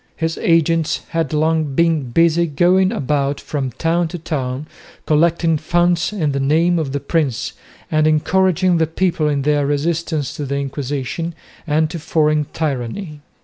His 0.15 0.35
agents 0.39 1.01
had 1.09 1.31
long 1.31 1.75
been 1.75 2.09
busy 2.09 2.47
going 2.47 2.91
about 2.91 3.39
from 3.39 3.69
town 3.73 4.07
to 4.07 4.17
town 4.17 4.65
collecting 5.05 5.59
funds 5.59 6.11
in 6.11 6.31
the 6.31 6.39
name 6.39 6.79
of 6.79 6.91
the 6.91 6.99
prince 6.99 7.53
and 7.91 8.07
encouraging 8.07 8.77
the 8.79 8.87
people 8.87 9.27
in 9.29 9.43
their 9.43 9.67
resistance 9.67 10.33
to 10.37 10.45
the 10.47 10.57
Inquisition 10.57 11.35
and 11.67 11.87
to 11.91 11.99
foreign 11.99 12.45
tyranny. 12.51 13.21